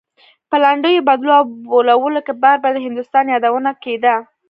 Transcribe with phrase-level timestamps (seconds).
[0.49, 1.43] په لنډيو بدلو او
[2.01, 4.15] بوللو کې بار بار د هندوستان يادونه کېده.